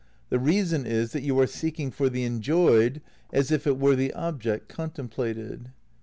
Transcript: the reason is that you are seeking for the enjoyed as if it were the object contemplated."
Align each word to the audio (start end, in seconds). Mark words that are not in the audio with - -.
the 0.31 0.39
reason 0.39 0.83
is 0.83 1.11
that 1.11 1.21
you 1.21 1.39
are 1.39 1.45
seeking 1.45 1.91
for 1.91 2.09
the 2.09 2.23
enjoyed 2.23 3.03
as 3.31 3.51
if 3.51 3.67
it 3.67 3.77
were 3.77 3.95
the 3.95 4.11
object 4.15 4.67
contemplated." 4.67 5.69